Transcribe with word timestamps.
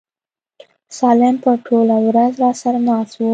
سالم 0.97 1.35
به 1.43 1.51
ټوله 1.65 1.97
ورځ 2.07 2.31
راسره 2.43 2.79
ناست 2.87 3.15
و. 3.15 3.21